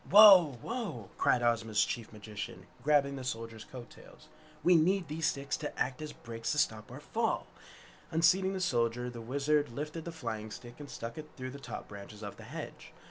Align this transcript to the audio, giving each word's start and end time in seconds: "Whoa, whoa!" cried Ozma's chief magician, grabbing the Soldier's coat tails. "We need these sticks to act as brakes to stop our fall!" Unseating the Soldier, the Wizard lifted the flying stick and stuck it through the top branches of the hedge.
"Whoa, 0.09 0.57
whoa!" 0.63 1.11
cried 1.19 1.43
Ozma's 1.43 1.85
chief 1.85 2.11
magician, 2.11 2.65
grabbing 2.83 3.17
the 3.17 3.23
Soldier's 3.23 3.63
coat 3.65 3.91
tails. 3.91 4.29
"We 4.63 4.73
need 4.75 5.07
these 5.07 5.27
sticks 5.27 5.55
to 5.57 5.79
act 5.79 6.01
as 6.01 6.11
brakes 6.11 6.51
to 6.53 6.57
stop 6.57 6.91
our 6.91 6.99
fall!" 6.99 7.45
Unseating 8.09 8.53
the 8.53 8.61
Soldier, 8.61 9.11
the 9.11 9.21
Wizard 9.21 9.69
lifted 9.69 10.05
the 10.05 10.11
flying 10.11 10.49
stick 10.49 10.79
and 10.79 10.89
stuck 10.89 11.19
it 11.19 11.29
through 11.37 11.51
the 11.51 11.59
top 11.59 11.87
branches 11.87 12.23
of 12.23 12.37
the 12.37 12.45
hedge. 12.45 12.93